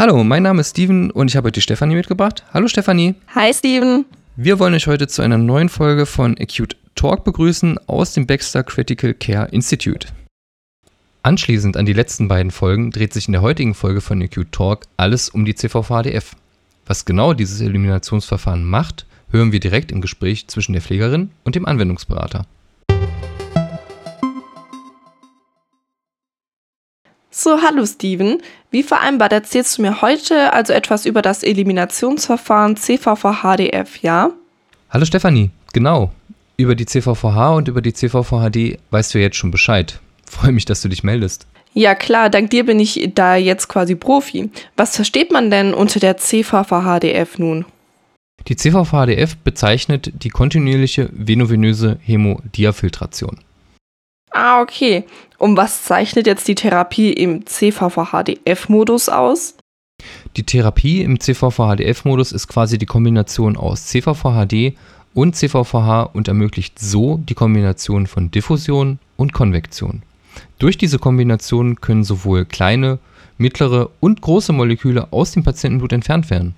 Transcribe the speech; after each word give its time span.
Hallo, 0.00 0.24
mein 0.24 0.42
Name 0.42 0.62
ist 0.62 0.70
Steven 0.70 1.10
und 1.10 1.28
ich 1.28 1.36
habe 1.36 1.48
heute 1.48 1.54
die 1.54 1.60
Stefanie 1.60 1.94
mitgebracht. 1.94 2.44
Hallo 2.54 2.68
Stefanie. 2.68 3.16
Hi 3.34 3.52
Steven. 3.52 4.06
Wir 4.36 4.58
wollen 4.58 4.72
euch 4.72 4.86
heute 4.86 5.08
zu 5.08 5.20
einer 5.20 5.36
neuen 5.36 5.68
Folge 5.68 6.06
von 6.06 6.36
Acute 6.38 6.76
Talk 6.94 7.24
begrüßen 7.24 7.76
aus 7.86 8.14
dem 8.14 8.26
Baxter 8.26 8.62
Critical 8.62 9.12
Care 9.12 9.48
Institute. 9.50 10.08
Anschließend 11.22 11.76
an 11.76 11.84
die 11.84 11.92
letzten 11.92 12.28
beiden 12.28 12.50
Folgen 12.50 12.92
dreht 12.92 13.12
sich 13.12 13.26
in 13.26 13.32
der 13.32 13.42
heutigen 13.42 13.74
Folge 13.74 14.00
von 14.00 14.22
Acute 14.22 14.50
Talk 14.50 14.86
alles 14.96 15.28
um 15.28 15.44
die 15.44 15.54
CVVHDF. 15.54 16.34
Was 16.86 17.04
genau 17.04 17.34
dieses 17.34 17.60
Eliminationsverfahren 17.60 18.64
macht, 18.64 19.04
hören 19.32 19.52
wir 19.52 19.60
direkt 19.60 19.92
im 19.92 20.00
Gespräch 20.00 20.48
zwischen 20.48 20.72
der 20.72 20.82
Pflegerin 20.82 21.30
und 21.44 21.54
dem 21.54 21.66
Anwendungsberater. 21.66 22.46
So, 27.32 27.62
hallo 27.62 27.86
Steven. 27.86 28.42
Wie 28.70 28.82
vereinbart 28.82 29.32
erzählst 29.32 29.78
du 29.78 29.82
mir 29.82 30.02
heute 30.02 30.52
also 30.52 30.72
etwas 30.72 31.06
über 31.06 31.22
das 31.22 31.42
Eliminationsverfahren 31.42 32.76
CVVHDF, 32.76 34.02
ja? 34.02 34.30
Hallo 34.90 35.04
Stefanie, 35.04 35.50
genau. 35.72 36.10
Über 36.56 36.74
die 36.74 36.86
CVVH 36.86 37.54
und 37.54 37.68
über 37.68 37.80
die 37.80 37.94
CVVHD 37.94 38.78
weißt 38.90 39.14
du 39.14 39.18
jetzt 39.18 39.36
schon 39.36 39.52
Bescheid. 39.52 40.00
Freue 40.26 40.52
mich, 40.52 40.64
dass 40.64 40.82
du 40.82 40.88
dich 40.88 41.04
meldest. 41.04 41.46
Ja 41.72 41.94
klar, 41.94 42.30
dank 42.30 42.50
dir 42.50 42.66
bin 42.66 42.80
ich 42.80 43.10
da 43.14 43.36
jetzt 43.36 43.68
quasi 43.68 43.94
Profi. 43.94 44.50
Was 44.76 44.96
versteht 44.96 45.30
man 45.30 45.50
denn 45.50 45.72
unter 45.72 46.00
der 46.00 46.16
CVVHDF 46.16 47.38
nun? 47.38 47.64
Die 48.48 48.56
CVVHDF 48.56 49.36
bezeichnet 49.36 50.12
die 50.22 50.30
kontinuierliche 50.30 51.10
venovenöse 51.12 51.98
Hämodiafiltration. 52.02 53.38
Ah, 54.32 54.60
okay. 54.60 55.04
Und 55.38 55.56
was 55.56 55.84
zeichnet 55.84 56.26
jetzt 56.26 56.48
die 56.48 56.54
Therapie 56.54 57.12
im 57.12 57.46
CVVHDF-Modus 57.46 59.08
aus? 59.08 59.54
Die 60.36 60.44
Therapie 60.44 61.02
im 61.02 61.20
CVVHDF-Modus 61.20 62.32
ist 62.32 62.48
quasi 62.48 62.78
die 62.78 62.86
Kombination 62.86 63.56
aus 63.56 63.86
CVVHD 63.86 64.76
und 65.14 65.36
CVVH 65.36 66.02
und 66.02 66.28
ermöglicht 66.28 66.78
so 66.78 67.18
die 67.18 67.34
Kombination 67.34 68.06
von 68.06 68.30
Diffusion 68.30 68.98
und 69.16 69.32
Konvektion. 69.32 70.02
Durch 70.58 70.78
diese 70.78 70.98
Kombination 70.98 71.80
können 71.80 72.04
sowohl 72.04 72.44
kleine, 72.44 72.98
mittlere 73.36 73.90
und 74.00 74.20
große 74.20 74.52
Moleküle 74.52 75.12
aus 75.12 75.32
dem 75.32 75.42
Patientenblut 75.42 75.92
entfernt 75.92 76.30
werden. 76.30 76.54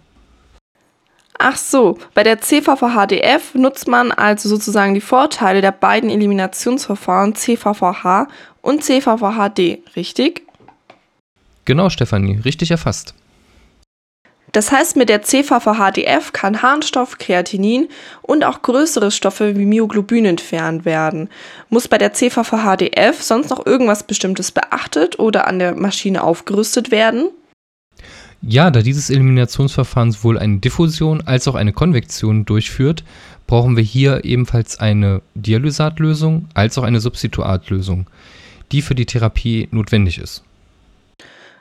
Ach 1.44 1.56
so, 1.56 1.98
bei 2.14 2.22
der 2.22 2.40
CVVHDF 2.40 3.56
nutzt 3.56 3.88
man 3.88 4.12
also 4.12 4.48
sozusagen 4.48 4.94
die 4.94 5.00
Vorteile 5.00 5.60
der 5.60 5.72
beiden 5.72 6.08
Eliminationsverfahren 6.08 7.34
CVVH 7.34 8.28
und 8.60 8.84
CVVHD, 8.84 9.82
richtig? 9.96 10.46
Genau, 11.64 11.90
Stefanie, 11.90 12.38
richtig 12.44 12.70
erfasst. 12.70 13.14
Das 14.52 14.70
heißt, 14.70 14.94
mit 14.94 15.08
der 15.08 15.22
CVVHDF 15.22 16.32
kann 16.32 16.62
Harnstoff, 16.62 17.18
Kreatinin 17.18 17.88
und 18.20 18.44
auch 18.44 18.62
größere 18.62 19.10
Stoffe 19.10 19.56
wie 19.56 19.66
Myoglobin 19.66 20.26
entfernt 20.26 20.84
werden. 20.84 21.28
Muss 21.70 21.88
bei 21.88 21.98
der 21.98 22.12
CVVHDF 22.12 23.20
sonst 23.20 23.50
noch 23.50 23.66
irgendwas 23.66 24.04
Bestimmtes 24.04 24.52
beachtet 24.52 25.18
oder 25.18 25.48
an 25.48 25.58
der 25.58 25.74
Maschine 25.74 26.22
aufgerüstet 26.22 26.92
werden? 26.92 27.30
Ja, 28.44 28.72
da 28.72 28.82
dieses 28.82 29.08
Eliminationsverfahren 29.08 30.10
sowohl 30.10 30.36
eine 30.36 30.58
Diffusion 30.58 31.20
als 31.20 31.46
auch 31.46 31.54
eine 31.54 31.72
Konvektion 31.72 32.44
durchführt, 32.44 33.04
brauchen 33.46 33.76
wir 33.76 33.84
hier 33.84 34.24
ebenfalls 34.24 34.80
eine 34.80 35.22
Dialysatlösung 35.36 36.48
als 36.52 36.76
auch 36.76 36.82
eine 36.82 37.00
Substituatlösung, 37.00 38.08
die 38.72 38.82
für 38.82 38.96
die 38.96 39.06
Therapie 39.06 39.68
notwendig 39.70 40.18
ist. 40.18 40.42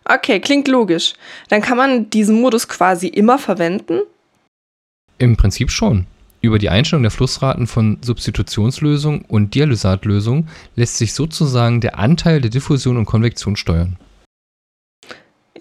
Okay, 0.05 0.39
klingt 0.39 0.67
logisch. 0.67 1.13
Dann 1.49 1.61
kann 1.61 1.77
man 1.77 2.09
diesen 2.09 2.41
Modus 2.41 2.67
quasi 2.67 3.07
immer 3.07 3.37
verwenden? 3.37 4.01
Im 5.19 5.37
Prinzip 5.37 5.69
schon. 5.69 6.07
Über 6.41 6.57
die 6.57 6.69
Einstellung 6.69 7.03
der 7.03 7.11
Flussraten 7.11 7.67
von 7.67 7.99
Substitutionslösung 8.01 9.21
und 9.27 9.53
Dialysatlösung 9.53 10.47
lässt 10.75 10.97
sich 10.97 11.13
sozusagen 11.13 11.79
der 11.81 11.99
Anteil 11.99 12.41
der 12.41 12.49
Diffusion 12.49 12.97
und 12.97 13.05
Konvektion 13.05 13.55
steuern. 13.55 13.97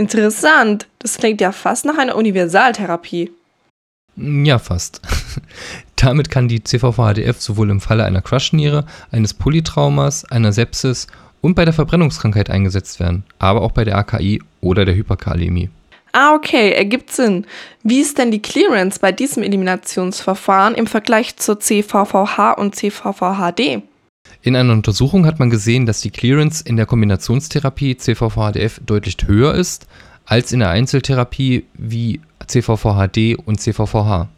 Interessant. 0.01 0.87
Das 0.99 1.19
klingt 1.19 1.43
ja 1.43 1.53
fast 1.53 1.85
nach 1.85 1.99
einer 1.99 2.17
Universaltherapie. 2.17 3.31
Ja, 4.17 4.59
fast. 4.59 5.03
Damit 5.97 6.31
kann 6.31 6.49
die 6.49 6.65
CVVHDF 6.65 7.39
sowohl 7.39 7.69
im 7.69 7.83
Falle 7.83 8.07
einer 8.07 8.23
Crush-Niere, 8.23 8.87
eines 9.13 9.35
Polytraumas, 9.35 10.25
einer 10.25 10.55
Sepsis 10.55 11.07
und 11.43 11.55
bei 11.55 11.67
der 11.67 11.75
Verbrennungskrankheit 11.75 12.49
eingesetzt 12.49 12.99
werden, 12.99 13.25
aber 13.39 13.61
auch 13.61 13.73
bei 13.73 13.85
der 13.85 13.99
AKI 13.99 14.43
oder 14.63 14.87
der 14.87 14.95
Hyperkalämie. 14.95 15.69
Ah, 16.13 16.35
okay, 16.35 16.73
ergibt 16.73 17.13
Sinn. 17.13 17.45
Wie 17.83 18.01
ist 18.01 18.17
denn 18.17 18.31
die 18.31 18.41
Clearance 18.41 18.99
bei 18.99 19.13
diesem 19.13 19.43
Eliminationsverfahren 19.43 20.77
im 20.77 20.87
Vergleich 20.87 21.37
zur 21.37 21.61
CVVH 21.61 22.53
und 22.53 22.75
CVVHD? 22.75 23.83
In 24.43 24.57
einer 24.57 24.73
Untersuchung 24.73 25.27
hat 25.27 25.39
man 25.39 25.51
gesehen, 25.51 25.85
dass 25.85 26.01
die 26.01 26.11
Clearance 26.11 26.65
in 26.65 26.77
der 26.77 26.87
Kombinationstherapie 26.87 27.99
CVVHDF 27.99 28.81
deutlich 28.87 29.17
höher 29.27 29.55
ist 29.55 29.87
als 30.25 30.53
in 30.53 30.61
der 30.61 30.71
Einzeltherapie 30.71 31.65
wie 31.75 32.21
CVVHD 32.47 33.37
und 33.45 33.61
CVVH. 33.61 34.29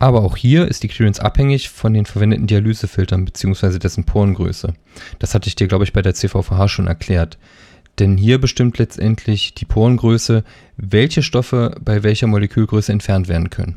Aber 0.00 0.22
auch 0.22 0.36
hier 0.36 0.66
ist 0.66 0.82
die 0.82 0.88
Clearance 0.88 1.22
abhängig 1.22 1.68
von 1.68 1.94
den 1.94 2.06
verwendeten 2.06 2.48
Dialysefiltern 2.48 3.24
bzw. 3.24 3.78
dessen 3.78 4.02
Porengröße. 4.04 4.74
Das 5.20 5.34
hatte 5.34 5.46
ich 5.48 5.54
dir, 5.54 5.68
glaube 5.68 5.84
ich, 5.84 5.92
bei 5.92 6.02
der 6.02 6.14
CVVH 6.14 6.68
schon 6.68 6.88
erklärt. 6.88 7.38
Denn 8.00 8.16
hier 8.16 8.40
bestimmt 8.40 8.78
letztendlich 8.78 9.54
die 9.54 9.64
Porengröße, 9.64 10.42
welche 10.76 11.22
Stoffe 11.22 11.76
bei 11.80 12.02
welcher 12.02 12.26
Molekülgröße 12.26 12.90
entfernt 12.90 13.28
werden 13.28 13.50
können. 13.50 13.76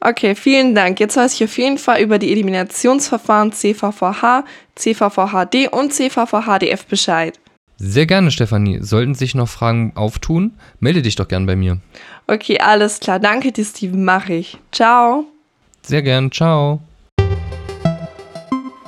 Okay, 0.00 0.34
vielen 0.34 0.74
Dank. 0.74 1.00
Jetzt 1.00 1.16
weiß 1.16 1.34
ich 1.34 1.44
auf 1.44 1.58
jeden 1.58 1.78
Fall 1.78 2.00
über 2.00 2.18
die 2.18 2.30
Eliminationsverfahren 2.30 3.52
CVVH, 3.52 4.44
CVVHD 4.76 5.68
und 5.72 5.92
CVVHDF 5.92 6.86
Bescheid. 6.86 7.38
Sehr 7.78 8.06
gerne, 8.06 8.30
Stefanie. 8.30 8.78
Sollten 8.80 9.14
sich 9.14 9.34
noch 9.34 9.48
Fragen 9.48 9.92
auftun, 9.94 10.54
melde 10.80 11.02
dich 11.02 11.16
doch 11.16 11.28
gern 11.28 11.46
bei 11.46 11.56
mir. 11.56 11.78
Okay, 12.26 12.58
alles 12.60 13.00
klar. 13.00 13.18
Danke 13.18 13.52
dir, 13.52 13.64
Steven. 13.64 14.04
Mach 14.04 14.28
ich. 14.28 14.58
Ciao. 14.72 15.26
Sehr 15.82 16.02
gern. 16.02 16.30
Ciao. 16.30 16.80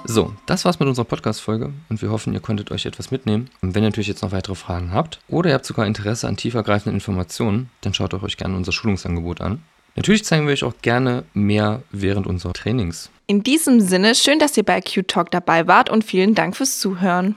So, 0.05 0.33
das 0.47 0.65
war's 0.65 0.81
mit 0.81 0.89
unserer 0.89 1.05
Podcast-Folge 1.05 1.73
und 1.89 2.03
wir 2.03 2.11
hoffen, 2.11 2.35
ihr 2.35 2.41
konntet 2.41 2.73
euch 2.73 2.85
etwas 2.85 3.13
mitnehmen. 3.13 3.49
Und 3.63 3.77
wenn 3.77 3.85
ihr 3.85 3.91
natürlich 3.91 4.09
jetzt 4.09 4.23
noch 4.23 4.33
weitere 4.33 4.57
Fragen 4.57 4.93
habt 4.93 5.21
oder 5.29 5.51
ihr 5.51 5.55
habt 5.55 5.67
sogar 5.67 5.87
Interesse 5.87 6.27
an 6.27 6.37
tiefergreifenden 6.37 6.95
Informationen, 6.95 7.71
dann 7.83 7.95
schaut 7.95 8.13
euch 8.15 8.37
gerne 8.37 8.57
unser 8.57 8.73
Schulungsangebot 8.73 9.41
an. 9.41 9.63
Natürlich 9.97 10.25
zeigen 10.25 10.47
wir 10.47 10.53
euch 10.53 10.65
auch 10.65 10.75
gerne 10.83 11.25
mehr 11.35 11.83
während 11.91 12.27
unserer 12.27 12.53
Trainings. 12.53 13.11
In 13.27 13.43
diesem 13.43 13.81
Sinne, 13.81 14.15
schön, 14.15 14.39
dass 14.39 14.57
ihr 14.57 14.65
bei 14.65 14.81
Q 14.81 15.03
Talk 15.03 15.31
dabei 15.31 15.67
wart 15.67 15.91
und 15.91 16.05
vielen 16.05 16.35
Dank 16.35 16.57
fürs 16.57 16.79
Zuhören. 16.79 17.37